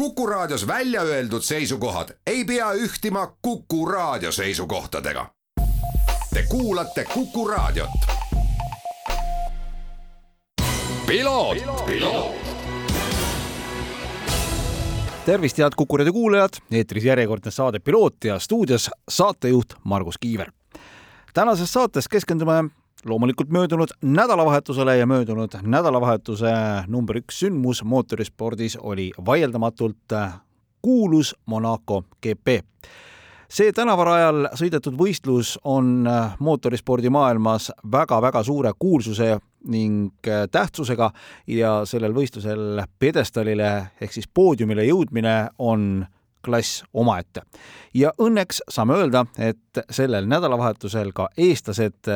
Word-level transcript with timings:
Kuku 0.00 0.26
Raadios 0.26 0.66
välja 0.66 1.02
öeldud 1.02 1.42
seisukohad 1.42 2.08
ei 2.26 2.44
pea 2.44 2.72
ühtima 2.72 3.36
Kuku 3.42 3.86
Raadio 3.86 4.32
seisukohtadega. 4.32 5.26
Te 6.34 6.44
kuulate 6.48 7.04
Kuku 7.04 7.48
Raadiot. 7.48 7.90
tervist, 15.26 15.58
head 15.58 15.72
Kuku 15.76 15.96
raadio 15.96 16.12
kuulajad, 16.12 16.50
eetris 16.72 17.04
järjekordne 17.04 17.50
saade 17.50 17.78
Piloot 17.78 18.24
ja 18.24 18.38
stuudios 18.38 18.90
saatejuht 19.08 19.74
Margus 19.84 20.18
Kiiver. 20.18 20.52
tänases 21.34 21.72
saates 21.72 22.08
keskendume 22.08 22.64
loomulikult 23.04 23.48
möödunud 23.48 23.88
nädalavahetusele 24.02 24.96
ja 24.96 25.06
möödunud 25.06 25.50
nädalavahetuse 25.62 26.52
number 26.86 27.16
üks 27.16 27.40
sündmus 27.40 27.84
mootorispordis 27.84 28.76
oli 28.76 29.10
vaieldamatult 29.26 30.12
kuulus 30.82 31.36
Monaco 31.46 32.02
GP. 32.22 32.60
see 33.50 33.72
tänavarajal 33.72 34.46
sõidetud 34.54 34.94
võistlus 34.94 35.56
on 35.64 36.04
mootorispordi 36.38 37.10
maailmas 37.10 37.72
väga-väga 37.92 38.42
suure 38.42 38.72
kuulsuse 38.78 39.38
ning 39.66 40.28
tähtsusega 40.52 41.10
ja 41.46 41.80
sellel 41.84 42.14
võistlusel 42.14 42.84
pjedestaalile 42.98 43.90
ehk 44.00 44.12
siis 44.12 44.28
poodiumile 44.28 44.84
jõudmine 44.84 45.48
on 45.58 46.06
klass 46.44 46.84
omaette. 46.92 47.42
ja 47.94 48.12
õnneks 48.18 48.62
saame 48.68 48.94
öelda, 48.94 49.26
et 49.38 49.84
sellel 49.90 50.28
nädalavahetusel 50.28 51.12
ka 51.12 51.28
eestlased 51.36 52.08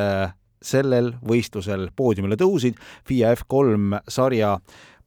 sellel 0.64 1.12
võistlusel 1.28 1.88
poodiumile 1.96 2.38
tõusid. 2.40 2.78
FIA 3.08 3.34
F3 3.36 4.02
sarja 4.08 4.56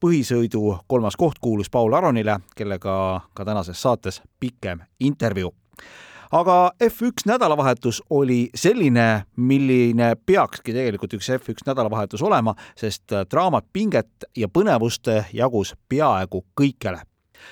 põhisõidu 0.00 0.78
kolmas 0.86 1.16
koht 1.18 1.40
kuulus 1.42 1.70
Paul 1.70 1.94
Aronile, 1.94 2.38
kellega 2.56 2.98
ka 3.34 3.44
tänases 3.44 3.82
saates 3.82 4.22
pikem 4.40 4.84
intervjuu 5.00 5.52
aga 6.32 6.72
F1 6.84 7.24
nädalavahetus 7.26 8.02
oli 8.10 8.50
selline, 8.54 9.24
milline 9.36 10.12
peakski 10.26 10.74
tegelikult 10.76 11.16
üks 11.16 11.30
F1 11.38 11.64
nädalavahetus 11.66 12.22
olema, 12.22 12.54
sest 12.76 13.16
draamat, 13.30 13.64
pinget 13.72 14.28
ja 14.36 14.48
põnevust 14.52 15.08
jagus 15.32 15.74
peaaegu 15.88 16.44
kõikjale 16.60 17.07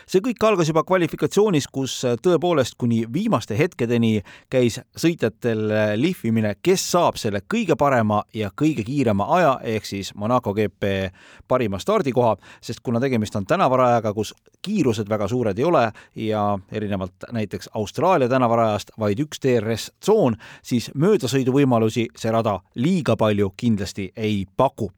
see 0.07 0.23
kõik 0.25 0.45
algas 0.47 0.69
juba 0.71 0.83
kvalifikatsioonis, 0.87 1.69
kus 1.73 1.99
äh, 2.05 2.17
tõepoolest 2.23 2.77
kuni 2.79 3.05
viimaste 3.13 3.57
hetkedeni 3.59 4.21
käis 4.53 4.79
sõitjatel 4.97 5.65
äh, 5.71 5.95
lihvimine, 6.01 6.55
kes 6.63 6.85
saab 6.93 7.21
selle 7.21 7.43
kõige 7.55 7.77
parema 7.79 8.23
ja 8.35 8.51
kõige 8.51 8.85
kiirema 8.87 9.29
aja, 9.39 9.57
ehk 9.63 9.89
siis 9.89 10.13
Monaco 10.15 10.55
GP 10.55 11.11
parima 11.49 11.81
stardikoha, 11.83 12.37
sest 12.61 12.83
kuna 12.85 13.01
tegemist 13.01 13.37
on 13.37 13.47
tänavarajaga, 13.47 14.13
kus 14.15 14.35
kiirused 14.63 15.09
väga 15.09 15.29
suured 15.29 15.59
ei 15.59 15.65
ole 15.65 15.85
ja 16.27 16.47
erinevalt 16.73 17.31
näiteks 17.33 17.71
Austraalia 17.75 18.29
tänavarajast 18.29 18.95
vaid 18.99 19.21
üks 19.23 19.43
DRS-tsoon, 19.43 20.37
siis 20.63 20.91
möödasõiduvõimalusi 20.95 22.09
see 22.17 22.33
rada 22.33 22.59
liiga 22.75 23.17
palju 23.17 23.53
kindlasti 23.57 24.11
ei 24.17 24.45
paku. 24.57 24.91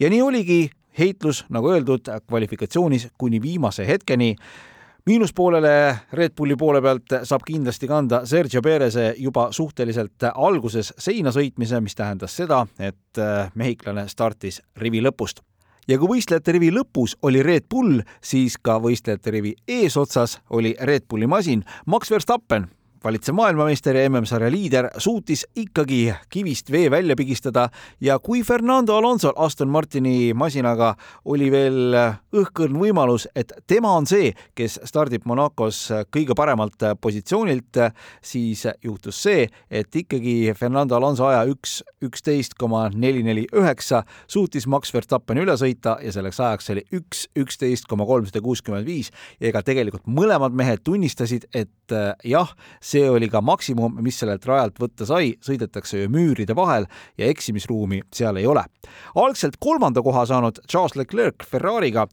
Ja 0.00 0.10
nii 0.10 0.22
oligi 0.22 0.60
heitlus, 0.98 1.44
nagu 1.48 1.70
öeldud, 1.72 2.08
kvalifikatsioonis 2.26 3.08
kuni 3.18 3.42
viimase 3.42 3.86
hetkeni. 3.86 4.36
miinuspoolele 5.06 5.98
Red 6.12 6.32
Bulli 6.36 6.56
poole 6.56 6.82
pealt 6.82 7.14
saab 7.22 7.42
kindlasti 7.46 7.88
kanda 7.88 8.26
Sergio 8.26 8.62
Perez'e 8.62 9.14
juba 9.16 9.48
suhteliselt 9.52 10.22
alguses 10.34 10.92
seina 10.98 11.30
sõitmise, 11.30 11.80
mis 11.80 11.94
tähendas 11.94 12.36
seda, 12.36 12.66
et 12.78 13.22
mehhiklane 13.54 14.08
startis 14.08 14.62
rivi 14.76 15.00
lõpust 15.00 15.40
ja 15.88 15.98
kui 15.98 16.08
võistlejate 16.16 16.52
rivi 16.52 16.70
lõpus 16.74 17.16
oli 17.22 17.42
Red 17.42 17.68
Bull, 17.70 18.02
siis 18.20 18.58
ka 18.62 18.78
võistlejate 18.82 19.32
rivi 19.32 19.54
eesotsas 19.68 20.38
oli 20.50 20.74
Red 20.80 21.08
Bulli 21.08 21.26
masin 21.26 21.64
Max 21.86 22.10
Verstappen 22.10 22.68
valitsev 23.04 23.34
maailmameister 23.38 23.96
ja 23.96 24.08
MM-sarja 24.10 24.50
liider 24.50 24.88
suutis 24.98 25.44
ikkagi 25.56 26.12
kivist 26.30 26.70
vee 26.72 26.90
välja 26.90 27.16
pigistada 27.16 27.68
ja 28.00 28.18
kui 28.18 28.42
Fernando 28.42 28.96
Alonso 28.96 29.32
Aston 29.36 29.68
Martini 29.68 30.32
masinaga 30.34 30.94
oli 31.24 31.50
veel 31.52 31.94
õhkõrn 32.34 32.78
võimalus, 32.80 33.28
et 33.36 33.52
tema 33.66 33.92
on 33.96 34.06
see, 34.06 34.32
kes 34.58 34.78
stardib 34.88 35.26
Monacos 35.28 35.84
kõige 36.14 36.34
paremalt 36.38 36.82
positsioonilt, 37.00 37.80
siis 38.22 38.66
juhtus 38.84 39.22
see, 39.22 39.46
et 39.70 39.96
ikkagi 39.96 40.52
Fernando 40.58 40.96
Alonso 40.98 41.28
aja 41.28 41.44
üks, 41.48 41.80
üksteist 42.04 42.58
koma 42.58 42.88
neli 42.94 43.22
neli 43.26 43.46
üheksa 43.54 44.02
suutis 44.26 44.66
Max 44.66 44.92
Verstappen 44.94 45.38
üle 45.42 45.54
sõita 45.60 45.98
ja 46.02 46.12
selleks 46.14 46.40
ajaks 46.42 46.72
oli 46.74 46.84
üks, 46.98 47.26
üksteist 47.38 47.88
koma 47.90 48.06
kolmsada 48.08 48.42
kuuskümmend 48.44 48.86
viis. 48.88 49.12
Ja 49.40 49.52
ega 49.52 49.62
tegelikult 49.66 50.06
mõlemad 50.10 50.56
mehed 50.56 50.82
tunnistasid, 50.86 51.48
et 51.54 51.96
jah, 52.26 52.52
see 52.88 53.08
oli 53.10 53.28
ka 53.30 53.42
maksimum, 53.44 53.98
mis 54.04 54.18
sellelt 54.20 54.46
rajalt 54.48 54.78
võtta 54.80 55.06
sai, 55.08 55.32
sõidetakse 55.44 56.02
ju 56.02 56.12
müüride 56.12 56.56
vahel 56.56 56.88
ja 57.18 57.28
eksimisruumi 57.28 58.02
seal 58.14 58.40
ei 58.40 58.46
ole. 58.48 58.64
algselt 59.14 59.58
kolmanda 59.60 60.02
koha 60.02 60.24
saanud 60.26 60.60
Charles 60.68 60.96
Leclerc 60.96 61.44
Ferrari'ga, 61.44 62.06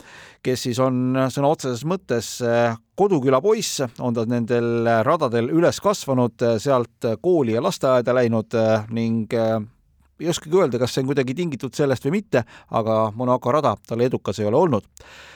kes 0.44 0.68
siis 0.68 0.80
on 0.80 1.28
sõna 1.32 1.52
otseses 1.54 1.86
mõttes 1.88 2.36
eh, 2.46 2.76
koduküla 2.96 3.42
poiss, 3.42 3.82
on 4.00 4.16
ta 4.16 4.26
nendel 4.30 4.88
radadel 5.04 5.50
üles 5.54 5.80
kasvanud, 5.84 6.44
sealt 6.60 7.10
kooli 7.22 7.56
ja 7.56 7.64
lasteaeda 7.64 8.16
läinud 8.16 8.56
eh, 8.60 8.92
ning 8.96 9.34
eh, 9.34 9.58
ei 10.20 10.30
oskagi 10.30 10.58
öelda, 10.58 10.80
kas 10.80 10.94
see 10.96 11.04
on 11.04 11.10
kuidagi 11.10 11.36
tingitud 11.36 11.76
sellest 11.76 12.06
või 12.08 12.20
mitte, 12.20 12.46
aga 12.72 13.12
Monaco 13.16 13.52
rada 13.52 13.76
talle 13.88 14.08
edukas 14.08 14.40
ei 14.40 14.48
ole 14.48 14.58
olnud. 14.58 14.86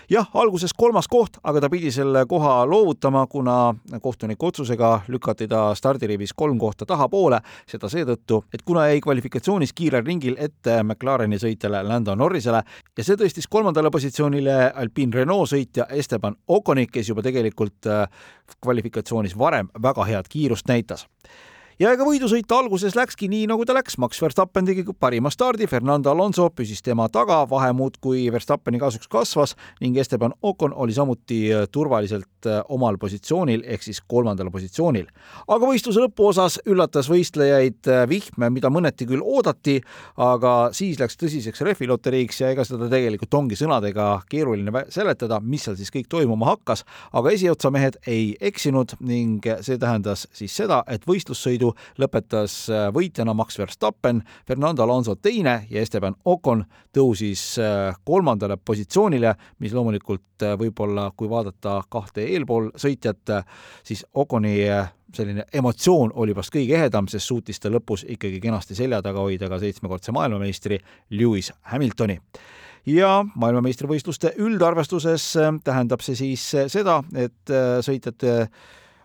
jah, 0.09 0.29
alguses 0.34 0.73
kolmas 0.73 1.07
koht, 1.07 1.38
aga 1.44 1.62
ta 1.62 1.69
pidi 1.69 1.91
selle 1.91 2.23
koha 2.25 2.66
loovutama, 2.66 3.28
kuna 3.28 3.75
kohtuniku 4.01 4.47
otsusega 4.47 5.01
lükati 5.07 5.47
ta 5.47 5.75
stardirivis 5.75 6.34
kolm 6.34 6.57
kohta 6.59 6.85
tahapoole, 6.85 7.41
seda 7.68 7.89
seetõttu, 7.89 8.44
et 8.53 8.63
kuna 8.66 8.88
jäi 8.88 9.01
kvalifikatsioonis 9.01 9.73
kiirel 9.73 10.06
ringil 10.06 10.39
ette 10.39 10.79
McLareni 10.84 11.38
sõitjale 11.38 11.84
Lando 11.84 12.16
Norrisele 12.16 12.63
ja 12.97 13.03
see 13.03 13.19
tõstis 13.19 13.47
kolmandale 13.50 13.91
positsioonile 13.91 14.72
Alpine 14.75 15.22
Renault 15.22 15.51
sõitja 15.51 15.85
Esteban 15.91 16.35
Oconi, 16.47 16.88
kes 16.88 17.09
juba 17.09 17.22
tegelikult 17.22 17.85
äh, 17.85 18.07
kvalifikatsioonis 18.63 19.38
varem 19.38 19.69
väga 19.84 20.07
head 20.09 20.31
kiirust 20.31 20.68
näitas 20.68 21.06
ja 21.79 21.94
ega 21.95 22.03
võidusõit 22.03 22.51
alguses 22.51 22.95
läkski 22.97 23.29
nii, 23.31 23.45
nagu 23.47 23.63
ta 23.63 23.73
läks, 23.78 23.95
Max 24.03 24.19
Verstappen 24.19 24.67
tegi 24.67 24.84
parima 25.00 25.31
stardi, 25.31 25.67
Fernando 25.72 26.12
Alonso 26.12 26.50
püsis 26.51 26.84
tema 26.84 27.06
taga, 27.12 27.40
vahe 27.47 27.69
muudkui 27.75 28.25
Verstappeni 28.34 28.81
kasuks 28.81 29.07
kasvas 29.07 29.56
ning 29.79 29.95
Esteban 30.01 30.35
Ocon 30.44 30.75
oli 30.75 30.95
samuti 30.95 31.38
äh, 31.56 31.68
turvaliselt 31.72 32.50
äh, 32.50 32.59
omal 32.75 33.00
positsioonil 33.00 33.63
ehk 33.63 33.85
siis 33.85 34.01
kolmandal 34.01 34.51
positsioonil. 34.51 35.07
aga 35.47 35.69
võistluse 35.69 36.03
lõpuosas 36.03 36.59
üllatas 36.68 37.07
võistlejaid 37.12 37.88
äh, 37.88 38.03
vihm, 38.12 38.50
mida 38.51 38.72
mõneti 38.73 39.07
küll 39.07 39.23
oodati, 39.23 39.78
aga 40.19 40.73
siis 40.75 41.00
läks 41.00 41.16
tõsiseks 41.22 41.63
rehviloteriiks 41.63 42.44
ja 42.44 42.51
ega 42.51 42.68
seda 42.68 42.91
tegelikult 42.91 43.39
ongi 43.39 43.56
sõnadega 43.59 44.09
keeruline 44.29 44.84
seletada, 44.91 45.39
mis 45.39 45.63
seal 45.63 45.79
siis 45.79 45.95
kõik 45.95 46.12
toimuma 46.12 46.51
hakkas, 46.51 46.84
aga 47.16 47.31
esiotsa 47.31 47.72
mehed 47.72 48.01
ei 48.07 48.34
eksinud 48.51 48.97
ning 49.00 49.47
see 49.63 49.79
tähendas 49.79 50.28
siis 50.35 50.51
seda, 50.59 50.84
et 50.91 51.07
võistlussõidu 51.07 51.69
võidu 51.69 52.00
lõpetas 52.00 52.69
äh, 52.69 52.90
võitjana 52.94 53.34
Max 53.34 53.57
Verstappen, 53.59 54.22
Fernando 54.47 54.84
Alonso 54.84 55.16
teine 55.16 55.66
ja 55.69 55.81
Esteban 55.81 56.16
Ocon 56.25 56.66
tõusis 56.94 57.59
äh, 57.59 57.96
kolmandale 58.03 58.57
positsioonile, 58.57 59.35
mis 59.59 59.74
loomulikult 59.74 60.44
äh, 60.44 60.56
võib-olla, 60.57 61.12
kui 61.16 61.30
vaadata 61.30 61.81
kahte 61.90 62.25
eelpool 62.25 62.72
sõitjat, 62.75 63.46
siis 63.84 64.06
Oconi 64.13 64.59
selline 65.13 65.46
emotsioon 65.53 66.12
oli 66.16 66.35
vast 66.35 66.53
kõige 66.53 66.75
ehedam, 66.78 67.07
sest 67.09 67.28
suutis 67.28 67.59
ta 67.59 67.69
lõpus 67.69 68.06
ikkagi 68.07 68.40
kenasti 68.40 68.75
selja 68.75 69.01
taga 69.01 69.19
hoida 69.19 69.50
ka 69.50 69.59
seitsmekordse 69.59 70.12
maailmameistri 70.12 70.80
Lewis 71.09 71.51
Hamiltoni. 71.72 72.19
Ja 72.86 73.24
maailmameistrivõistluste 73.36 74.36
üldarvestuses 74.40 75.34
tähendab 75.63 76.01
see 76.01 76.16
siis 76.16 76.46
seda, 76.72 77.01
et 77.18 77.51
sõitjate 77.86 78.48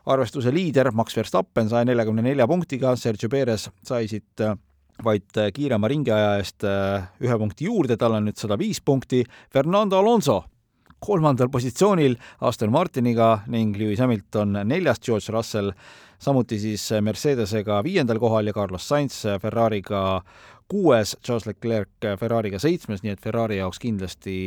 arvestuse 0.07 0.53
liider 0.53 0.91
Max 0.93 1.17
Verstappen 1.17 1.69
sai 1.71 1.85
neljakümne 1.89 2.25
nelja 2.25 2.47
punktiga, 2.49 2.95
Sergio 2.97 3.31
Perez 3.33 3.69
sai 3.87 4.07
siit 4.11 4.45
äh, 4.45 4.57
vaid 5.05 5.39
äh, 5.41 5.51
kiirema 5.55 5.89
ringiaja 5.91 6.35
eest 6.39 6.67
äh, 6.69 7.07
ühe 7.25 7.39
punkti 7.41 7.69
juurde, 7.69 7.97
tal 8.01 8.19
on 8.19 8.29
nüüd 8.29 8.41
sada 8.41 8.59
viis 8.61 8.83
punkti. 8.85 9.25
Fernando 9.53 9.99
Alonso 9.99 10.43
kolmandal 11.05 11.51
positsioonil 11.53 12.17
Aston 12.49 12.73
Martiniga 12.73 13.45
ning 13.53 13.77
Lewis 13.77 14.01
Hamilton 14.01 14.61
neljas, 14.65 15.01
George 15.05 15.33
Russell 15.33 15.73
samuti 16.21 16.57
siis 16.61 16.87
Mercedesega 17.05 17.83
viiendal 17.85 18.21
kohal 18.23 18.49
ja 18.49 18.55
Carlos 18.57 18.87
Sainz 18.89 19.25
Ferrari'ga 19.43 20.23
kuues, 20.71 21.19
Charles 21.21 21.45
Leclerc 21.51 22.09
Ferrari'ga 22.21 22.61
seitsmes, 22.63 23.03
nii 23.05 23.13
et 23.13 23.21
Ferrari 23.21 23.59
jaoks 23.61 23.83
kindlasti 23.83 24.39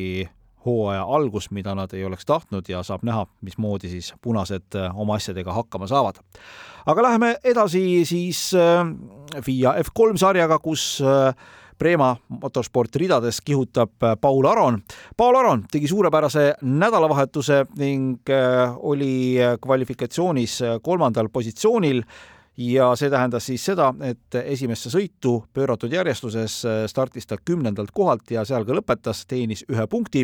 hooaja 0.68 1.04
algus, 1.04 1.50
mida 1.52 1.76
nad 1.76 1.94
ei 1.96 2.06
oleks 2.06 2.26
tahtnud 2.28 2.68
ja 2.70 2.84
saab 2.84 3.06
näha, 3.08 3.26
mismoodi 3.42 3.90
siis 3.92 4.14
punased 4.22 4.76
äh, 4.76 5.00
oma 5.00 5.18
asjadega 5.18 5.54
hakkama 5.54 5.88
saavad. 5.88 6.20
aga 6.86 7.04
läheme 7.04 7.36
edasi 7.44 8.06
siis 8.06 8.52
äh, 8.56 8.84
FIA 9.44 9.74
F3 9.84 10.18
sarjaga, 10.18 10.60
kus 10.60 11.00
äh, 11.02 11.34
Prema 11.78 12.16
motorsport 12.42 12.96
ridades 12.96 13.38
kihutab 13.46 13.92
Paul 14.22 14.46
Aron. 14.50 14.80
Paul 15.18 15.36
Aron 15.38 15.62
tegi 15.72 15.88
suurepärase 15.88 16.56
nädalavahetuse 16.62 17.60
ning 17.78 18.26
oli 18.82 19.38
kvalifikatsioonis 19.62 20.56
kolmandal 20.82 21.30
positsioonil 21.30 22.02
ja 22.58 22.90
see 22.98 23.10
tähendas 23.10 23.46
siis 23.46 23.62
seda, 23.66 23.92
et 24.02 24.36
esimesse 24.42 24.90
sõitu 24.90 25.36
pööratud 25.54 25.94
järjestuses 25.94 26.56
äh, 26.66 26.78
startis 26.90 27.30
ta 27.30 27.38
kümnendalt 27.38 27.92
kohalt 27.94 28.32
ja 28.34 28.44
seal 28.50 28.66
ka 28.66 28.74
lõpetas, 28.74 29.24
teenis 29.30 29.62
ühe 29.70 29.86
punkti 29.88 30.24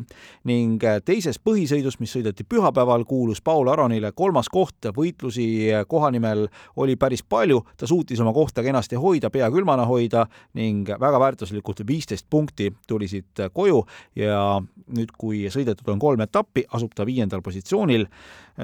ning 0.50 0.82
äh, 0.84 0.98
teises 1.06 1.38
põhisõidus, 1.38 2.00
mis 2.02 2.16
sõideti 2.16 2.46
pühapäeval, 2.50 3.06
kuulus 3.06 3.42
Paul 3.42 3.70
Aronile 3.70 4.12
kolmas 4.18 4.50
koht. 4.50 4.90
võitlusi 4.96 5.46
äh, 5.70 5.86
koha 5.88 6.10
nimel 6.12 6.48
oli 6.76 6.98
päris 6.98 7.24
palju, 7.24 7.62
ta 7.78 7.88
suutis 7.88 8.20
oma 8.20 8.34
kohta 8.34 8.66
kenasti 8.66 8.98
hoida, 8.98 9.30
pea 9.30 9.52
külmana 9.54 9.86
hoida 9.86 10.26
ning 10.58 10.90
väga 10.90 11.22
väärtuslikult 11.22 11.86
viisteist 11.88 12.26
punkti 12.30 12.74
tuli 12.88 13.08
siit 13.08 13.46
koju. 13.54 13.84
Ja 14.16 14.62
nüüd, 14.98 15.14
kui 15.18 15.46
sõidetud 15.54 15.88
on 15.94 16.00
kolm 16.00 16.22
etappi, 16.26 16.66
asub 16.74 16.94
ta 16.96 17.06
viiendal 17.06 17.42
positsioonil. 17.46 18.08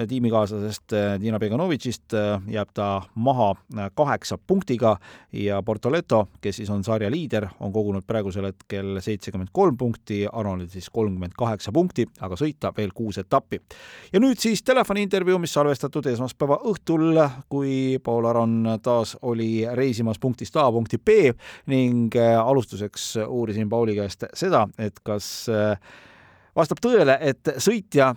Tiimikaaslasest 0.09 0.93
Dina 1.21 1.39
Beganovitšist 1.39 2.13
jääb 2.49 2.73
ta 2.73 2.89
maha 3.15 3.55
kaheksa 3.95 4.37
punktiga 4.37 4.95
ja 5.33 5.61
Portoleto, 5.63 6.27
kes 6.41 6.55
siis 6.61 6.69
on 6.69 6.83
sarja 6.83 7.11
liider, 7.11 7.47
on 7.59 7.73
kogunud 7.73 8.05
praegusel 8.07 8.49
hetkel 8.49 8.99
seitsekümmend 9.01 9.49
kolm 9.53 9.77
punkti, 9.77 10.25
Aronil 10.31 10.67
siis 10.69 10.89
kolmkümmend 10.89 11.35
kaheksa 11.37 11.71
punkti, 11.75 12.07
aga 12.21 12.37
sõita 12.39 12.73
veel 12.77 12.93
kuus 12.95 13.17
etappi. 13.17 13.61
ja 14.13 14.19
nüüd 14.19 14.39
siis 14.39 14.63
telefoniintervjuu, 14.63 15.39
mis 15.39 15.53
salvestatud 15.53 16.05
esmaspäeva 16.11 16.59
õhtul, 16.65 17.21
kui 17.49 17.99
Paul 18.03 18.25
Aron 18.25 18.79
taas 18.83 19.17
oli 19.21 19.65
reisimas 19.73 20.19
punktist 20.19 20.55
A 20.57 20.71
punkti 20.71 20.97
B 20.97 21.31
ning 21.67 22.15
alustuseks 22.43 23.15
uurisin 23.27 23.69
Pauli 23.69 23.95
käest 23.95 24.25
seda, 24.33 24.67
et 24.77 24.99
kas 25.03 25.49
äh, 25.49 25.77
vastab 26.59 26.81
tõele, 26.83 27.15
et 27.23 27.51
sõitja, 27.61 28.11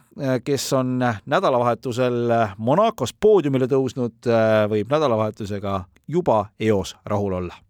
kes 0.44 0.64
on 0.78 0.96
nädalavahetusel 1.00 2.32
Monacos 2.58 3.14
poodiumile 3.14 3.68
tõusnud, 3.70 4.30
võib 4.72 4.90
nädalavahetusega 4.90 5.76
juba 6.10 6.44
eos 6.60 6.96
rahul 7.06 7.38
olla? 7.42 7.60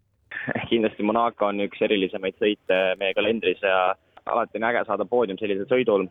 kindlasti 0.72 1.04
Monaco 1.04 1.46
on 1.50 1.60
üks 1.66 1.82
erilisemaid 1.84 2.38
sõite 2.40 2.76
meie 2.98 3.14
kalendris 3.14 3.60
ja 3.62 3.92
alati 4.26 4.58
on 4.58 4.64
äge 4.70 4.84
saada 4.88 5.04
poodium 5.04 5.38
sellisel 5.38 5.68
sõidul. 5.70 6.06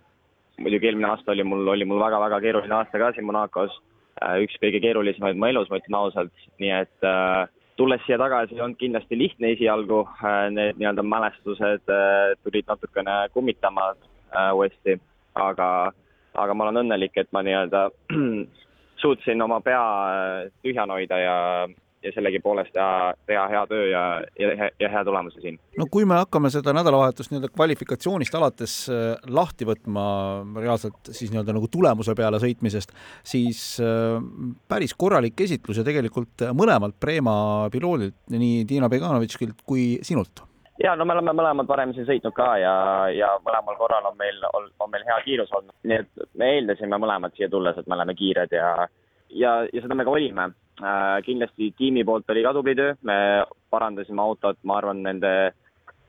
muidugi 0.62 0.88
eelmine 0.88 1.08
aasta 1.10 1.32
oli 1.32 1.44
mul, 1.44 1.66
oli 1.68 1.88
mul 1.90 2.00
väga-väga 2.00 2.38
keeruline 2.44 2.76
aasta 2.78 3.00
ka 3.02 3.10
siin 3.16 3.26
Monacos, 3.26 3.74
üks 4.44 4.60
kõige 4.62 4.82
keerulisemaid 4.84 5.40
mu 5.40 5.48
elus, 5.50 5.70
ma 5.72 5.80
ütlen 5.82 5.98
ausalt, 5.98 6.46
nii 6.62 6.74
et 6.76 7.08
äh, 7.08 7.48
tulles 7.80 8.04
siia 8.06 8.20
tagasi 8.22 8.56
ei 8.56 8.62
olnud 8.62 8.78
kindlasti 8.78 9.18
lihtne 9.18 9.54
esialgu, 9.56 10.04
need 10.54 10.78
nii-öelda 10.78 11.06
mälestused 11.08 11.94
tulid 12.44 12.68
natukene 12.70 13.16
kummitama, 13.34 13.92
äh, 14.36 14.52
uuesti, 14.56 14.98
aga, 15.36 15.70
aga 16.34 16.54
ma 16.56 16.68
olen 16.68 16.86
õnnelik, 16.86 17.18
et 17.18 17.32
ma 17.36 17.44
nii-öelda 17.46 17.88
suutsin 19.02 19.42
oma 19.42 19.62
pea 19.66 19.84
äh, 19.84 20.52
tühjana 20.64 20.98
hoida 20.98 21.18
ja, 21.20 21.38
ja 22.04 22.12
sellegipoolest 22.16 22.74
teha, 22.76 23.14
teha 23.30 23.46
hea 23.52 23.62
töö 23.70 23.88
ja, 23.90 24.04
ja, 24.40 24.70
ja 24.80 24.90
hea 24.94 25.04
tulemuse 25.06 25.42
siin. 25.42 25.58
no 25.78 25.88
kui 25.92 26.06
me 26.10 26.18
hakkame 26.22 26.52
seda 26.54 26.74
nädalavahetust 26.76 27.34
nii-öelda 27.34 27.52
kvalifikatsioonist 27.54 28.38
alates 28.38 28.76
äh, 28.92 29.16
lahti 29.30 29.68
võtma 29.70 30.06
reaalselt 30.58 31.12
siis 31.12 31.34
nii-öelda 31.34 31.56
nagu 31.58 31.70
tulemuse 31.72 32.16
peale 32.18 32.42
sõitmisest, 32.44 32.94
siis 33.34 33.64
äh, 33.84 34.20
päris 34.72 34.96
korralik 34.98 35.46
esitlus 35.48 35.82
ja 35.82 35.88
tegelikult 35.88 36.48
mõlemalt 36.58 37.00
Prema 37.02 37.34
piloodilt, 37.74 38.18
nii 38.34 38.64
Tiina 38.70 38.90
Beganovitšilt 38.92 39.66
kui 39.66 39.94
sinult 40.06 40.46
ja 40.84 40.96
no 40.96 41.06
me 41.06 41.16
oleme 41.16 41.34
mõlemad 41.38 41.70
varem 41.70 41.94
siin 41.96 42.08
sõitnud 42.08 42.34
ka 42.36 42.50
ja, 42.62 42.74
ja 43.14 43.30
mõlemal 43.46 43.78
korral 43.80 44.10
on 44.10 44.18
meil, 44.20 44.42
on 44.54 44.92
meil 44.92 45.06
hea 45.08 45.20
kiirus 45.26 45.54
olnud, 45.58 45.76
nii 45.84 46.02
et 46.04 46.26
me 46.40 46.52
eeldasime 46.56 47.00
mõlemad 47.02 47.36
siia 47.38 47.50
tulles, 47.52 47.78
et 47.78 47.88
me 47.88 47.98
oleme 47.98 48.16
kiired 48.18 48.54
ja, 48.56 48.72
ja, 49.30 49.56
ja 49.68 49.84
seda 49.84 49.98
me 49.98 50.08
ka 50.08 50.16
olime. 50.18 50.52
Äh,. 50.82 51.20
kindlasti 51.22 51.74
tiimi 51.78 52.02
poolt 52.08 52.30
oli 52.34 52.42
ka 52.42 52.54
tubli 52.58 52.74
töö, 52.76 52.96
me 53.06 53.16
parandasime 53.70 54.22
autot, 54.24 54.58
ma 54.66 54.80
arvan, 54.80 55.04
nende 55.06 55.52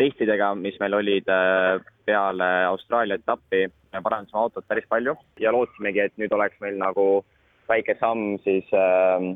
testidega, 0.01 0.55
mis 0.57 0.79
meil 0.81 0.97
olid 0.97 1.29
äh, 1.29 1.77
peale 2.07 2.49
Austraalia 2.71 3.19
etappi, 3.21 3.67
me 3.93 4.03
parandasime 4.03 4.41
autot 4.41 4.67
päris 4.69 4.89
palju 4.89 5.17
ja 5.43 5.53
lootsimegi, 5.53 6.07
et 6.07 6.17
nüüd 6.17 6.33
oleks 6.33 6.57
meil 6.65 6.79
nagu 6.81 7.25
väike 7.69 7.99
samm 8.01 8.39
siis 8.47 8.71
äh, 8.73 9.33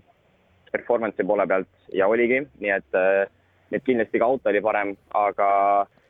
performance'i 0.72 1.26
poole 1.26 1.46
pealt 1.50 1.92
ja 1.94 2.08
oligi, 2.08 2.40
nii 2.62 2.72
et 2.78 2.98
äh, 2.98 3.26
nii 3.70 3.80
et 3.80 3.86
kindlasti 3.86 4.20
ka 4.22 4.28
auto 4.30 4.50
oli 4.50 4.60
parem, 4.62 4.92
aga, 5.18 5.48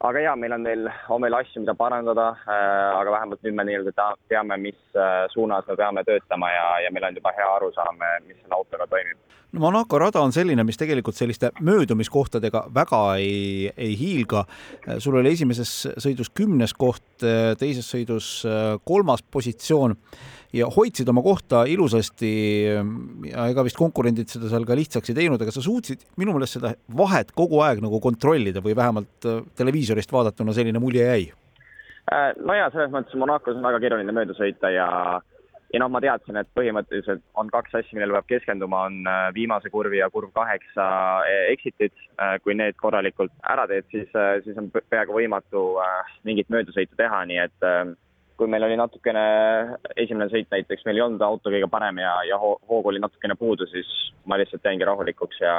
aga 0.09 0.25
jaa, 0.25 0.35
meil 0.37 0.57
on 0.57 0.67
veel, 0.69 0.89
on 1.13 1.25
veel 1.25 1.39
asju, 1.39 1.63
mida 1.65 1.75
parandada 1.79 2.29
äh,, 2.35 2.91
aga 2.99 3.15
vähemalt 3.15 3.47
nüüd 3.47 3.57
me 3.57 3.65
nii-öelda 3.69 4.11
teame, 4.29 4.59
mis 4.61 4.79
äh, 4.99 5.25
suunas 5.33 5.65
me 5.71 5.79
peame 5.79 6.05
töötama 6.05 6.51
ja, 6.53 6.67
ja 6.85 6.93
meil 6.93 7.09
on 7.09 7.17
juba 7.17 7.33
hea 7.37 7.49
arusaam, 7.55 8.05
mis 8.27 8.37
selle 8.43 8.59
autoga 8.59 8.89
toimib. 8.93 9.19
no 9.53 9.65
Monaco 9.65 9.99
rada 10.03 10.21
on 10.21 10.37
selline, 10.37 10.65
mis 10.69 10.81
tegelikult 10.81 11.17
selliste 11.17 11.51
möödumiskohtadega 11.65 12.67
väga 12.77 13.03
ei, 13.23 13.73
ei 13.77 13.97
hiilga. 13.99 14.45
sul 14.99 15.17
oli 15.23 15.33
esimeses 15.33 15.75
sõidus 15.97 16.33
kümnes 16.35 16.77
koht, 16.77 17.07
teises 17.59 17.89
sõidus 17.89 18.31
äh, 18.45 18.75
kolmas 18.85 19.25
positsioon 19.25 19.97
ja 20.57 20.69
hoidsid 20.73 21.09
oma 21.13 21.23
kohta 21.25 21.65
ilusasti 21.69 22.33
ja 23.31 23.47
ega 23.51 23.65
vist 23.67 23.79
konkurendid 23.79 24.31
seda 24.33 24.51
seal 24.51 24.67
ka 24.69 24.77
lihtsaks 24.79 25.13
ei 25.13 25.19
teinud, 25.21 25.43
aga 25.43 25.55
sa 25.55 25.65
suutsid 25.65 26.07
minu 26.21 26.35
meelest 26.37 26.59
seda 26.59 26.75
vahet 26.99 27.33
kogu 27.37 27.61
aeg 27.67 27.83
nagu 27.85 28.01
kontrollida 28.03 28.63
või 28.65 28.77
vähemalt 28.79 29.29
äh, 29.29 29.43
televiisorist 29.59 30.13
vaadatuna 30.13 30.55
selline 30.57 30.83
mulje 30.83 31.07
jäi? 31.07 31.31
Äh, 32.13 32.33
no 32.41 32.57
jaa, 32.57 32.71
selles 32.75 32.93
mõttes 32.95 33.19
Monacos 33.19 33.57
on 33.57 33.67
väga 33.67 33.83
keeruline 33.83 34.15
mööda 34.17 34.37
sõita 34.39 34.73
ja 34.73 34.89
ja 35.75 35.81
noh, 35.83 35.91
ma 35.91 35.99
teadsin, 36.01 36.39
et 36.39 36.49
põhimõtteliselt 36.57 37.25
on 37.37 37.51
kaks 37.53 37.75
asja, 37.75 37.97
millele 37.97 38.15
peab 38.15 38.29
keskenduma, 38.31 38.85
on 38.87 39.01
äh, 39.11 39.29
viimase 39.37 39.69
kurvi 39.75 39.99
ja 39.99 40.09
kurv 40.15 40.31
kaheksa 40.35 40.87
exit'id. 41.53 41.95
kui 42.45 42.55
need 42.57 42.79
korralikult 42.81 43.35
ära 43.45 43.67
teed, 43.69 43.85
siis, 43.93 44.07
siis 44.45 44.57
on 44.57 44.71
peaaegu 44.73 45.19
võimatu 45.19 45.67
mingit 46.25 46.49
möödasõitu 46.49 46.97
teha, 46.97 47.19
nii 47.29 47.43
et 47.43 47.67
kui 48.37 48.49
meil 48.53 48.67
oli 48.67 48.77
natukene, 48.77 49.25
esimene 49.97 50.29
sõit 50.33 50.51
näiteks, 50.53 50.85
meil 50.87 50.99
ei 50.99 51.05
olnud 51.07 51.23
auto 51.25 51.53
kõige 51.53 51.69
parem 51.73 52.01
ja, 52.03 52.13
ja 52.29 52.39
hoogu 52.41 52.93
oli 52.93 53.01
natukene 53.01 53.37
puudu, 53.39 53.67
siis 53.71 53.89
ma 54.29 54.39
lihtsalt 54.41 54.65
jäingi 54.65 54.85
rahulikuks 54.89 55.41
ja 55.41 55.55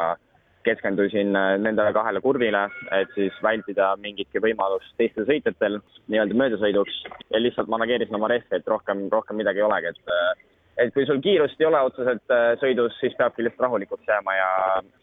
keskendusin 0.67 1.35
äh, 1.35 1.55
nendele 1.63 1.93
kahele 1.95 2.21
kurvile, 2.21 2.65
et 2.91 3.13
siis 3.15 3.35
vältida 3.43 3.93
mingitki 4.03 4.41
võimalust 4.43 4.93
teistel 4.99 5.25
sõitjatel 5.29 5.79
nii-öelda 6.11 6.37
möödasõiduks. 6.41 6.99
Ja 7.31 7.41
lihtsalt 7.41 7.71
manageerisin 7.71 8.19
oma 8.19 8.29
rehvi, 8.33 8.59
et 8.59 8.67
rohkem, 8.67 9.07
rohkem 9.13 9.39
midagi 9.39 9.63
ei 9.63 9.67
olegi, 9.69 9.93
et 9.95 10.13
äh, 10.13 10.45
et 10.77 10.93
kui 10.93 11.07
sul 11.09 11.17
kiirust 11.23 11.57
ei 11.61 11.65
ole 11.65 11.79
otseselt 11.87 12.33
äh, 12.33 12.51
sõidus, 12.61 12.93
siis 13.01 13.15
peabki 13.17 13.45
lihtsalt 13.45 13.65
rahulikuks 13.65 14.11
jääma 14.11 14.35
ja 14.37 14.49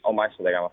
oma 0.06 0.28
asju 0.28 0.46
tegema 0.46 0.70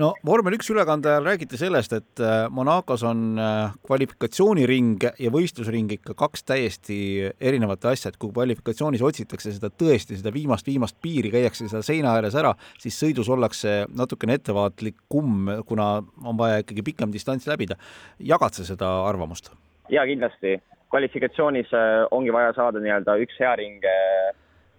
no 0.00 0.10
vormel 0.26 0.56
üks 0.56 0.68
ülekande 0.72 1.10
ajal 1.10 1.28
räägiti 1.28 1.58
sellest, 1.58 1.94
et 1.96 2.22
äh, 2.22 2.46
Monacos 2.50 3.04
on 3.06 3.38
äh, 3.40 3.74
kvalifikatsiooniring 3.86 5.06
ja 5.22 5.32
võistlusring 5.34 5.94
ikka 5.96 6.16
kaks 6.18 6.44
täiesti 6.48 6.98
erinevat 7.38 7.86
asja, 7.90 8.10
et 8.10 8.18
kui 8.20 8.32
kvalifikatsioonis 8.34 9.04
otsitakse 9.06 9.54
seda 9.54 9.70
tõesti, 9.70 10.18
seda 10.18 10.32
viimast, 10.34 10.66
viimast 10.66 10.98
piiri, 11.02 11.32
käiakse 11.34 11.68
seal 11.70 11.86
seina 11.86 12.14
ääres 12.18 12.36
ära, 12.38 12.54
siis 12.82 12.98
sõidus 13.00 13.30
ollakse 13.30 13.84
natukene 13.94 14.38
ettevaatlikum, 14.40 15.50
kuna 15.68 15.90
on 16.24 16.38
vaja 16.40 16.62
ikkagi 16.64 16.86
pikem 16.90 17.14
distants 17.14 17.48
läbida. 17.50 17.78
jagad 18.18 18.54
sa 18.54 18.66
seda 18.66 18.90
arvamust? 19.08 19.52
jaa, 19.92 20.06
kindlasti. 20.08 20.58
kvalifikatsioonis 20.90 21.70
äh, 21.74 22.06
ongi 22.10 22.32
vaja 22.32 22.54
saada 22.56 22.82
nii-öelda 22.82 23.18
üks 23.22 23.38
hea 23.40 23.54
ring 23.60 23.86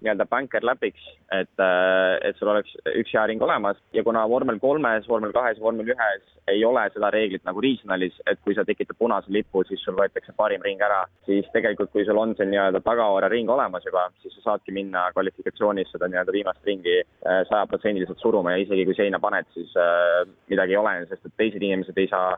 nii-öelda 0.03 0.25
banker 0.29 0.65
läpiks, 0.65 1.03
et, 1.31 1.51
äh, 1.61 2.15
et 2.27 2.37
sul 2.37 2.51
oleks 2.51 2.73
üks 2.95 3.13
hea 3.15 3.25
ring 3.29 3.41
olemas. 3.41 3.77
Ja 3.93 4.03
kuna 4.03 4.25
vormel 4.29 4.59
kolmes, 4.59 5.07
vormel 5.09 5.33
kahes, 5.35 5.59
vormel 5.61 5.93
ühes 5.93 6.23
ei 6.51 6.63
ole 6.65 6.83
seda 6.93 7.09
reeglit 7.13 7.45
nagu 7.47 7.61
regionalis, 7.63 8.17
et 8.29 8.39
kui 8.45 8.55
sa 8.55 8.65
tekitad 8.67 8.97
punase 8.99 9.31
lipu, 9.33 9.63
siis 9.65 9.81
sul 9.85 9.97
võetakse 9.97 10.35
parim 10.37 10.63
ring 10.65 10.81
ära, 10.81 11.03
siis 11.25 11.47
tegelikult, 11.53 11.91
kui 11.93 12.05
sul 12.05 12.19
on 12.21 12.35
see 12.37 12.47
nii-öelda 12.51 12.83
tagaoore 12.85 13.29
ring 13.33 13.49
olemas 13.49 13.85
juba, 13.87 14.07
siis 14.21 14.35
sa 14.37 14.51
saadki 14.51 14.75
minna 14.75 15.07
kvalifikatsioonis 15.15 15.89
seda 15.93 16.09
nii-öelda 16.11 16.35
viimast 16.35 16.69
ringi 16.69 16.99
äh, 17.01 17.41
sajaprotsendiliselt 17.49 18.21
suruma 18.21 18.53
ja 18.53 18.65
isegi 18.65 18.85
kui 18.85 18.97
seina 18.97 19.21
paned, 19.23 19.49
siis 19.57 19.73
äh, 19.79 20.25
midagi 20.51 20.77
ei 20.77 20.81
ole, 20.81 20.97
sest 21.09 21.25
et 21.25 21.39
teised 21.39 21.63
inimesed 21.63 21.97
ei 21.97 22.11
saa 22.11 22.35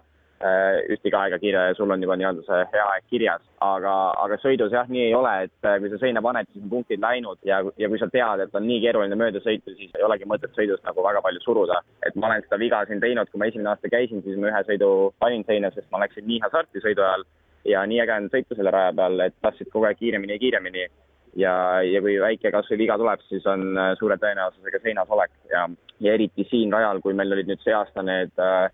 ühtegi 0.93 1.15
aega 1.17 1.39
kiire 1.41 1.63
ja 1.69 1.75
sul 1.77 1.89
on 1.89 2.03
juba 2.03 2.17
nii-öelda 2.19 2.43
see 2.45 2.65
hea 2.73 2.83
aeg 2.93 3.05
kirjas. 3.09 3.41
aga, 3.61 3.93
aga 4.21 4.37
sõidus 4.37 4.73
jah, 4.75 4.85
nii 4.89 5.07
ei 5.07 5.13
ole, 5.17 5.31
et 5.47 5.65
äh, 5.65 5.79
kui 5.81 5.89
sa 5.89 5.97
seina 5.97 6.21
paned, 6.21 6.45
siis 6.51 6.61
on 6.61 6.69
punktid 6.69 7.01
läinud 7.01 7.39
ja, 7.47 7.63
ja 7.81 7.89
kui 7.89 7.97
sa 7.97 8.09
tead, 8.13 8.43
et 8.43 8.55
on 8.55 8.67
nii 8.67 8.83
keeruline 8.83 9.17
mööda 9.17 9.41
sõita, 9.41 9.73
siis 9.79 9.95
ei 9.97 10.05
olegi 10.05 10.29
mõtet 10.29 10.53
sõidus 10.53 10.83
nagu 10.85 11.05
väga 11.07 11.23
palju 11.25 11.41
suruda. 11.41 11.81
et 12.05 12.15
ma 12.15 12.29
olen 12.29 12.45
seda 12.45 12.61
viga 12.61 12.83
siin 12.85 13.01
teinud, 13.01 13.31
kui 13.31 13.41
ma 13.41 13.49
esimene 13.49 13.73
aasta 13.73 13.89
käisin, 13.89 14.21
siis 14.21 14.37
ma 14.37 14.51
ühe 14.51 14.63
sõidu 14.69 14.91
panin 15.19 15.43
seina, 15.49 15.73
sest 15.73 15.89
ma 15.91 16.03
läksin 16.05 16.27
nii 16.29 16.43
hasarti 16.45 16.85
sõidu 16.85 17.01
ajal 17.01 17.25
ja 17.65 17.83
nii 17.89 18.01
äge 18.05 18.21
on 18.21 18.29
sõita 18.35 18.55
selle 18.55 18.71
raja 18.71 18.93
peal, 18.93 19.19
et 19.25 19.35
tahtsid 19.41 19.73
kogu 19.73 19.89
aeg 19.89 19.97
kiiremini 19.97 20.37
ja 20.37 20.43
kiiremini 20.43 20.87
ja, 21.35 21.53
ja 21.81 22.01
kui 22.01 22.17
väike 22.21 22.51
kas 22.53 22.69
või 22.71 22.83
viga 22.85 22.97
tuleb, 23.01 23.23
siis 23.29 23.45
on 23.49 23.69
äh, 23.77 23.93
suure 23.99 24.17
tõenäosusega 24.21 24.81
seinas 24.83 25.09
olek 25.13 25.33
ja, 25.51 25.65
ja 25.99 26.13
eriti 26.13 26.45
siin 26.51 26.73
rajal, 26.73 27.01
kui 27.01 27.17
meil 27.17 27.33
olid 27.33 27.49
nüüd 27.49 27.63
see 27.65 27.75
aasta 27.75 28.05
need 28.05 28.33
äh, 28.41 28.69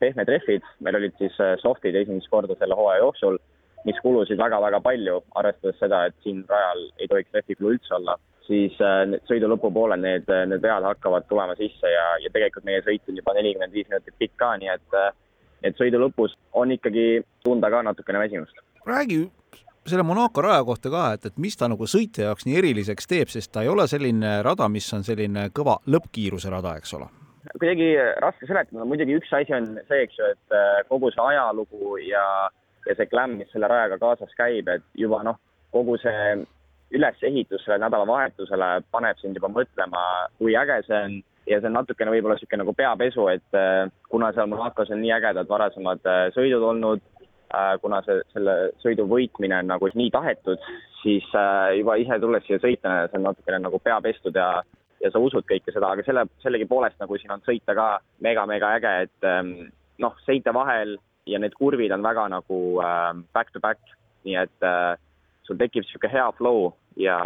pehmed 0.00 0.28
rehvid, 0.28 0.66
meil 0.80 0.98
olid 0.98 1.16
siis 1.18 1.38
softid 1.62 1.96
esimest 1.98 2.30
korda 2.30 2.56
selle 2.58 2.76
hooaja 2.78 3.02
jooksul, 3.02 3.38
mis 3.86 3.98
kulusid 4.02 4.38
väga-väga 4.38 4.78
palju, 4.80 5.20
arvestades 5.38 5.80
seda, 5.82 6.04
et 6.06 6.14
siin 6.22 6.44
rajal 6.48 6.84
ei 6.98 7.08
tohiks 7.10 7.34
rehvikulu 7.34 7.74
üldse 7.74 7.96
olla 7.98 8.18
siis 8.46 8.78
sõidu 9.28 9.50
lõpupoole 9.52 9.96
need, 10.00 10.30
need 10.50 10.62
vead 10.62 10.86
hakkavad 10.86 11.28
tulema 11.28 11.54
sisse 11.58 11.90
ja, 11.90 12.06
ja 12.22 12.30
tegelikult 12.32 12.66
meie 12.68 12.82
sõit 12.84 13.06
on 13.08 13.20
juba 13.20 13.34
nelikümmend 13.36 13.74
viis 13.74 13.88
minutit 13.90 14.16
pikk 14.18 14.34
ka, 14.40 14.54
nii 14.60 14.72
et, 14.72 14.98
et 15.68 15.78
sõidu 15.78 16.00
lõpus 16.02 16.34
on 16.58 16.74
ikkagi 16.74 17.22
tunda 17.44 17.70
ka 17.72 17.84
natukene 17.86 18.22
väsimust. 18.22 18.58
räägi 18.86 19.24
selle 19.86 20.02
Monaco 20.06 20.42
raja 20.42 20.64
kohta 20.64 20.90
ka, 20.90 21.06
et, 21.16 21.26
et 21.26 21.38
mis 21.42 21.56
ta 21.58 21.68
nagu 21.70 21.86
sõitja 21.86 22.30
jaoks 22.30 22.46
nii 22.46 22.58
eriliseks 22.58 23.08
teeb, 23.10 23.32
sest 23.32 23.52
ta 23.52 23.62
ei 23.62 23.72
ole 23.72 23.88
selline 23.90 24.40
rada, 24.46 24.68
mis 24.68 24.86
on 24.94 25.04
selline 25.06 25.48
kõva 25.54 25.78
lõppkiiruse 25.86 26.50
rada, 26.50 26.76
eks 26.78 26.94
ole? 26.98 27.10
Kuidagi 27.58 27.88
raske 28.22 28.46
seletada, 28.46 28.86
muidugi 28.88 29.16
üks 29.18 29.32
asi 29.34 29.54
on 29.56 29.68
see, 29.88 30.02
eks 30.06 30.18
ju, 30.18 30.30
et 30.34 30.56
äh, 30.56 30.80
kogu 30.90 31.10
see 31.12 31.24
ajalugu 31.24 31.96
ja, 32.06 32.24
ja 32.86 32.96
see 32.98 33.08
glämm, 33.10 33.38
mis 33.40 33.50
selle 33.54 33.70
rajaga 33.70 33.98
kaasas 34.02 34.34
käib, 34.38 34.70
et 34.70 34.84
juba 34.98 35.22
noh, 35.26 35.38
kogu 35.74 35.98
see 36.02 36.42
ülesehitus 36.92 37.64
sellele 37.64 37.86
nädalavahetusele 37.86 38.70
paneb 38.92 39.20
sind 39.20 39.38
juba 39.38 39.50
mõtlema, 39.52 40.02
kui 40.38 40.56
äge 40.58 40.82
see 40.88 41.04
on. 41.08 41.20
Ja 41.50 41.56
see 41.58 41.66
on 41.66 41.74
natukene 41.74 42.12
võib-olla 42.12 42.36
niisugune 42.36 42.60
nagu 42.60 42.72
peapesu, 42.78 43.24
et 43.32 43.56
äh, 43.58 43.88
kuna 44.12 44.28
seal 44.30 44.46
Monacos 44.46 44.92
on 44.94 45.00
nii 45.02 45.10
ägedad 45.16 45.48
varasemad 45.50 46.04
sõidud 46.36 46.62
olnud, 46.68 47.02
kuna 47.82 47.98
see, 48.06 48.20
selle 48.32 48.54
sõidu 48.80 49.08
võitmine 49.10 49.58
on 49.58 49.66
nagu 49.72 49.88
nii 49.90 50.12
tahetud, 50.14 50.62
siis 51.02 51.26
juba 51.76 51.98
ise 52.00 52.16
tulles 52.22 52.46
siia 52.46 52.60
sõita, 52.62 52.94
see 53.10 53.18
on 53.18 53.26
natukene 53.26 53.58
nagu 53.66 53.80
pea 53.82 53.98
pestud 54.06 54.38
ja 54.38 54.62
ja 55.02 55.10
sa 55.10 55.22
usud 55.22 55.46
kõike 55.48 55.74
seda, 55.74 55.92
aga 55.92 56.04
selle, 56.06 56.26
sellegipoolest 56.44 57.00
nagu 57.02 57.18
siin 57.18 57.34
on 57.34 57.42
sõita 57.46 57.74
ka 57.78 57.86
mega-mega 58.24 58.74
äge, 58.78 58.92
et 59.06 59.28
ähm, 59.28 59.54
noh, 60.02 60.14
seinte 60.26 60.54
vahel 60.54 60.96
ja 61.26 61.40
need 61.42 61.54
kurvid 61.58 61.94
on 61.94 62.04
väga 62.04 62.28
nagu 62.32 62.60
ähm, 62.84 63.24
back 63.34 63.52
to 63.52 63.60
back, 63.62 63.80
nii 64.26 64.38
et 64.44 64.66
äh, 64.66 64.94
sul 65.46 65.58
tekib 65.58 65.86
niisugune 65.86 66.12
hea 66.12 66.28
flow 66.38 66.70
ja, 67.00 67.18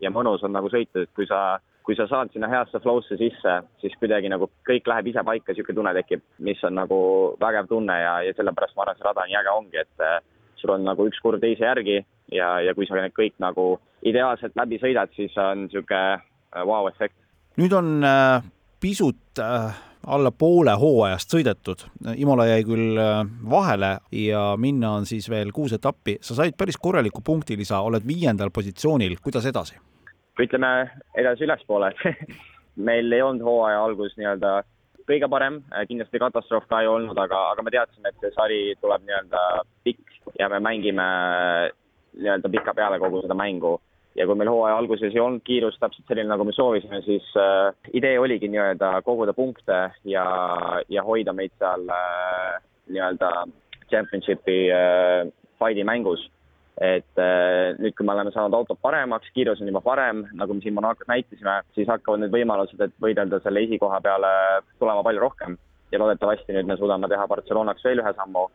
ja 0.00 0.12
mõnus 0.14 0.44
on 0.46 0.54
nagu 0.56 0.72
sõita, 0.72 1.04
et 1.04 1.12
kui 1.16 1.28
sa 1.28 1.60
kui 1.82 1.96
sa 1.98 2.06
saad 2.06 2.30
sinna 2.30 2.46
heasse 2.46 2.78
flow'sse 2.78 3.16
sisse, 3.18 3.54
siis 3.82 3.94
kuidagi 3.98 4.28
nagu 4.30 4.46
kõik 4.68 4.86
läheb 4.86 5.08
ise 5.10 5.24
paika, 5.26 5.50
niisugune 5.50 5.78
tunne 5.80 5.94
tekib, 5.96 6.22
mis 6.38 6.60
on 6.64 6.76
nagu 6.78 6.98
vägev 7.42 7.66
tunne 7.70 7.96
ja, 7.98 8.12
ja 8.22 8.34
sellepärast 8.38 8.76
ma 8.76 8.84
arvan, 8.84 8.98
see 8.98 9.08
rada 9.08 9.24
nii 9.26 9.38
äge 9.40 9.54
ongi, 9.56 9.82
et 9.82 10.04
äh, 10.06 10.20
sul 10.60 10.76
on 10.76 10.86
nagu 10.86 11.08
üks 11.10 11.18
kurv 11.24 11.42
teise 11.42 11.66
järgi 11.66 11.98
ja, 12.32 12.54
ja 12.62 12.74
kui 12.78 12.86
sa 12.86 13.02
kõik 13.16 13.34
nagu 13.42 13.66
ideaalselt 14.06 14.54
läbi 14.58 14.78
sõidad, 14.82 15.10
siis 15.18 15.34
on 15.40 15.66
niisugune 15.66 16.22
vau-efekt 16.54 17.16
äh, 17.16 17.56
nüüd 17.60 17.72
on 17.76 18.04
äh, 18.04 18.42
pisut 18.80 19.40
äh, 19.40 19.72
alla 20.02 20.32
poole 20.34 20.74
hooajast 20.74 21.30
sõidetud, 21.30 21.84
Imola 22.18 22.48
jäi 22.48 22.64
küll 22.66 22.98
vahele 23.50 23.92
ja 24.18 24.40
minna 24.58 24.96
on 24.98 25.06
siis 25.06 25.28
veel 25.30 25.52
kuus 25.54 25.76
etappi, 25.76 26.16
sa 26.20 26.34
said 26.34 26.56
päris 26.58 26.78
korraliku 26.82 27.22
punktilisa, 27.22 27.78
oled 27.86 28.02
viiendal 28.06 28.50
positsioonil, 28.50 29.14
kuidas 29.22 29.46
edasi? 29.46 29.78
ütleme 30.42 30.90
edasi 31.14 31.44
ülespoole. 31.44 31.92
Meil 32.88 33.12
ei 33.12 33.22
olnud 33.22 33.44
hooaja 33.44 33.82
algus 33.84 34.16
nii-öelda 34.16 34.62
kõige 35.06 35.28
parem, 35.30 35.60
kindlasti 35.88 36.18
katastroof 36.22 36.66
ka 36.70 36.80
ei 36.82 36.88
olnud, 36.90 37.18
aga, 37.18 37.38
aga 37.52 37.62
me 37.62 37.70
teadsime, 37.74 38.10
et 38.10 38.24
see 38.24 38.32
sari 38.34 38.60
tuleb 38.80 39.04
nii-öelda 39.06 39.42
pikk 39.86 40.34
ja 40.40 40.48
me 40.50 40.58
mängime 40.62 41.06
nii-öelda 42.18 42.50
pika 42.52 42.74
peale 42.74 42.98
kogu 43.02 43.22
seda 43.22 43.36
mängu. 43.38 43.76
Ja 44.18 44.26
kui 44.26 44.36
meil 44.38 44.50
hooaja 44.52 44.76
alguses 44.76 45.14
ei 45.14 45.22
olnud 45.22 45.44
kiirus 45.46 45.78
täpselt 45.80 46.08
selline, 46.08 46.28
nagu 46.30 46.44
me 46.44 46.52
soovisime, 46.56 47.00
siis 47.06 47.24
äh, 47.40 47.72
idee 47.96 48.18
oligi 48.20 48.50
nii-öelda 48.52 48.94
koguda 49.06 49.32
punkte 49.36 49.78
ja, 50.08 50.26
ja 50.92 51.04
hoida 51.06 51.32
meid 51.36 51.54
seal 51.58 51.88
äh, 51.88 52.60
nii-öelda 52.92 53.32
championship'i 53.90 54.58
äh, 54.72 55.32
fight'i 55.60 55.84
mängus. 55.88 56.28
Et 56.80 57.20
äh, 57.20 57.76
nüüd, 57.78 57.92
kui 57.96 58.06
me 58.08 58.14
oleme 58.14 58.32
saanud 58.32 58.56
autot 58.56 58.80
paremaks, 58.82 59.28
kiirus 59.36 59.60
on 59.60 59.68
juba 59.68 59.82
parem, 59.84 60.24
nagu 60.40 60.56
me 60.56 60.64
siin 60.64 60.74
Monacos 60.74 61.08
näitasime, 61.08 61.58
siis 61.76 61.88
hakkavad 61.88 62.22
need 62.22 62.32
võimalused, 62.32 62.80
et 62.80 62.94
võidelda 63.00 63.42
selle 63.44 63.60
esikoha 63.66 64.00
peale 64.04 64.32
tulema 64.80 65.04
palju 65.04 65.20
rohkem. 65.20 65.60
ja 65.92 65.98
loodetavasti 66.00 66.54
nüüd 66.56 66.64
me 66.70 66.76
suudame 66.80 67.08
teha 67.08 67.26
Barcelonaks 67.28 67.84
veel 67.84 68.00
ühe 68.00 68.12
sammu. 68.16 68.46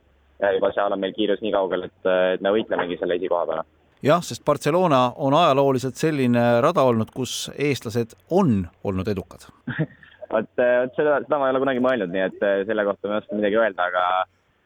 Ja 0.42 0.50
juba 0.56 0.72
seal 0.74 0.94
on 0.94 1.00
meil 1.02 1.14
kiirus 1.14 1.42
nii 1.42 1.52
kaugel, 1.54 1.86
et, 1.86 2.00
et 2.34 2.42
me 2.42 2.50
võitlemegi 2.56 2.98
selle 2.98 3.18
esikoha 3.22 3.46
peale 3.46 3.66
jah, 4.04 4.24
sest 4.24 4.46
Barcelona 4.46 5.12
on 5.16 5.34
ajalooliselt 5.34 6.00
selline 6.00 6.46
rada 6.62 6.86
olnud, 6.88 7.12
kus 7.16 7.48
eestlased 7.58 8.16
on 8.30 8.63
olnud 8.84 9.08
edukad 9.08 9.48
vot, 10.34 10.50
vot 10.58 10.98
seda, 10.98 11.20
seda 11.25 11.39
ma 11.39 11.50
ei 11.50 11.56
ole 11.56 11.63
kunagi 11.66 11.84
mõelnud, 11.84 12.13
nii 12.13 12.25
et 12.30 12.42
selle 12.70 12.88
kohta 12.88 13.10
ma 13.10 13.18
ei 13.18 13.24
oska 13.24 13.39
midagi 13.39 13.62
öelda, 13.62 13.89
aga 13.92 14.08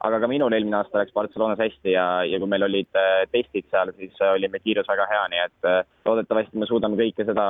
aga 0.02 0.18
ka 0.24 0.30
minul 0.30 0.54
eelmine 0.56 0.80
aasta 0.80 0.98
läks 0.98 1.14
Barcelonas 1.14 1.60
hästi 1.62 1.94
ja, 1.94 2.06
ja 2.26 2.40
kui 2.42 2.50
meil 2.50 2.66
olid 2.66 2.90
äh, 2.98 3.24
testid 3.34 3.68
seal, 3.70 3.92
siis 4.00 4.16
oli 4.26 4.50
meil 4.50 4.64
kiirus 4.64 4.90
väga 4.90 5.06
hea, 5.12 5.26
nii 5.34 5.42
et 5.44 5.68
loodetavasti 6.10 6.58
me 6.58 6.70
suudame 6.70 6.98
kõike 6.98 7.26
seda 7.28 7.46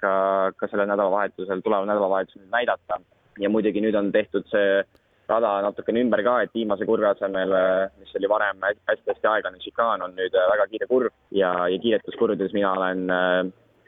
ka, 0.00 0.12
ka 0.58 0.70
sellel 0.70 0.90
nädalavahetusel, 0.90 1.62
tuleval 1.62 1.86
nädalavahetusel 1.88 2.48
näidata. 2.50 2.98
ja 3.38 3.48
muidugi 3.48 3.80
nüüd 3.80 3.94
on 3.94 4.10
tehtud 4.12 4.48
see 4.50 4.82
rada 5.28 5.52
natukene 5.64 6.02
ümber 6.04 6.22
ka, 6.26 6.38
et 6.42 6.54
viimase 6.56 6.86
kurvi 6.88 7.06
asemel, 7.08 7.52
mis 8.00 8.14
oli 8.16 8.30
varem 8.30 8.64
hästi-hästi 8.64 9.30
aeglane 9.30 9.60
šikaan, 9.62 10.02
on 10.06 10.16
nüüd 10.16 10.34
väga 10.34 10.66
kiire 10.70 10.88
kurv 10.90 11.12
ja, 11.30 11.52
ja 11.68 11.78
kiiretuskurvides 11.82 12.56
mina 12.56 12.72
olen 12.72 13.04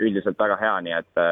üldiselt 0.00 0.38
väga 0.38 0.60
hea, 0.60 0.76
nii 0.86 0.96
et, 0.98 1.24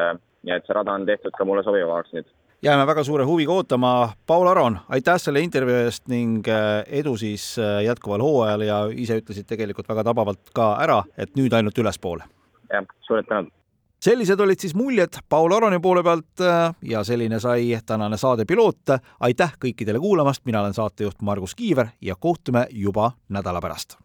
nii 0.45 0.55
et 0.57 0.67
see 0.67 0.77
rada 0.77 0.97
on 0.97 1.05
tehtud 1.09 1.35
ka 1.37 1.45
mulle 1.45 1.65
sobivamaks 1.67 2.13
nüüd 2.17 2.29
jääme 2.63 2.87
väga 2.87 3.03
suure 3.03 3.23
huviga 3.23 3.53
ootama. 3.53 4.09
Paul 4.27 4.47
Aron, 4.47 4.79
aitäh 4.89 5.19
selle 5.21 5.39
intervjuu 5.39 5.77
eest 5.85 6.07
ning 6.11 6.47
äh, 6.47 6.83
edu 7.01 7.15
siis 7.17 7.53
äh, 7.59 7.83
jätkuval 7.85 8.23
hooajal 8.23 8.65
ja 8.67 8.79
ise 8.91 9.19
ütlesid 9.21 9.47
tegelikult 9.47 9.87
väga 9.89 10.03
tabavalt 10.09 10.51
ka 10.55 10.73
ära, 10.83 11.03
et 11.17 11.35
nüüd 11.39 11.55
ainult 11.55 11.77
ülespoole. 11.77 12.27
jah, 12.73 12.85
suured 13.07 13.25
tänud 13.29 13.53
sellised 13.99 14.39
olid 14.39 14.59
siis 14.59 14.75
muljed 14.75 15.19
Paul 15.29 15.51
Aroni 15.51 15.79
poole 15.79 16.03
pealt 16.03 16.41
äh, 16.41 16.75
ja 16.81 17.03
selline 17.03 17.39
sai 17.39 17.79
tänane 17.85 18.17
saade 18.17 18.45
Piloot. 18.45 18.95
aitäh 19.19 19.53
kõikidele 19.65 19.99
kuulamast, 19.99 20.45
mina 20.45 20.61
olen 20.61 20.73
saatejuht 20.73 21.21
Margus 21.21 21.55
Kiiver 21.55 21.87
ja 22.01 22.15
kohtume 22.19 22.67
juba 22.71 23.11
nädala 23.29 23.61
pärast. 23.61 23.97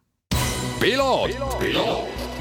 piloot, 0.80 1.58
piloot 1.60 2.33